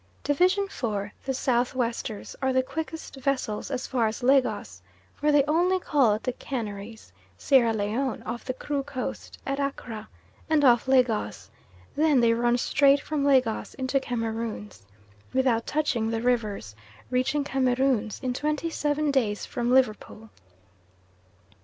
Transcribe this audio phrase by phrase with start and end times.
[0.23, 4.81] Division 4, the South westers, are the quickest vessels as far as Lagos,
[5.13, 10.09] for they only call at the Canaries, Sierra Leone, off the Kru Coast, at Accra,
[10.49, 11.51] and off Lagos;
[11.95, 14.87] then they run straight from Lagos into Cameroons,
[15.35, 16.75] without touching the Rivers,
[17.11, 20.31] reaching Cameroons in twenty seven days from Liverpool.